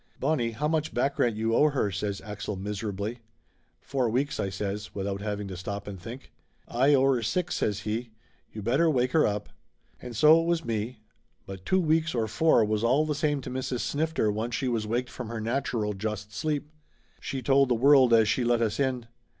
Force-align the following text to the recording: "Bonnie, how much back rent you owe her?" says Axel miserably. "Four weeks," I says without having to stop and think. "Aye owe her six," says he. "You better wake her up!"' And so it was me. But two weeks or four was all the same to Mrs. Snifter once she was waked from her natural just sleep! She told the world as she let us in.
"Bonnie, 0.19 0.49
how 0.49 0.67
much 0.67 0.95
back 0.95 1.19
rent 1.19 1.35
you 1.35 1.53
owe 1.53 1.69
her?" 1.69 1.91
says 1.91 2.21
Axel 2.21 2.55
miserably. 2.55 3.19
"Four 3.81 4.09
weeks," 4.09 4.39
I 4.39 4.49
says 4.49 4.95
without 4.95 5.21
having 5.21 5.47
to 5.49 5.55
stop 5.55 5.85
and 5.85 6.01
think. 6.01 6.31
"Aye 6.67 6.95
owe 6.95 7.13
her 7.13 7.21
six," 7.21 7.57
says 7.57 7.81
he. 7.81 8.09
"You 8.51 8.63
better 8.63 8.89
wake 8.89 9.11
her 9.11 9.27
up!"' 9.27 9.49
And 10.01 10.15
so 10.15 10.41
it 10.41 10.47
was 10.47 10.65
me. 10.65 11.01
But 11.45 11.67
two 11.67 11.79
weeks 11.79 12.15
or 12.15 12.25
four 12.27 12.65
was 12.65 12.83
all 12.83 13.05
the 13.05 13.13
same 13.13 13.41
to 13.41 13.51
Mrs. 13.51 13.81
Snifter 13.81 14.31
once 14.31 14.55
she 14.55 14.67
was 14.67 14.87
waked 14.87 15.11
from 15.11 15.27
her 15.27 15.39
natural 15.39 15.93
just 15.93 16.33
sleep! 16.33 16.71
She 17.19 17.43
told 17.43 17.69
the 17.69 17.75
world 17.75 18.11
as 18.11 18.27
she 18.27 18.43
let 18.43 18.63
us 18.63 18.79
in. 18.79 19.05